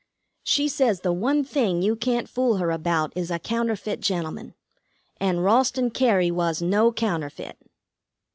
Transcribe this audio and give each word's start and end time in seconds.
She 0.43 0.67
says 0.67 1.01
the 1.01 1.13
one 1.13 1.43
thing 1.43 1.83
you 1.83 1.95
can't 1.95 2.27
fool 2.27 2.57
her 2.57 2.71
about 2.71 3.13
is 3.15 3.29
a 3.29 3.37
counterfeit 3.37 3.99
gentleman. 3.99 4.55
And 5.17 5.43
Ralston 5.43 5.91
Cary 5.91 6.31
was 6.31 6.59
no 6.59 6.91
counterfeit." 6.91 7.59